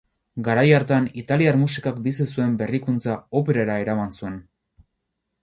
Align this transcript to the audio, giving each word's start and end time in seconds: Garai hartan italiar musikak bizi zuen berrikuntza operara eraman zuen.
Garai 0.45 0.69
hartan 0.77 1.03
italiar 1.21 1.59
musikak 1.63 1.99
bizi 2.07 2.27
zuen 2.37 2.57
berrikuntza 2.63 3.19
operara 3.43 3.77
eraman 3.85 4.19
zuen. 4.19 4.43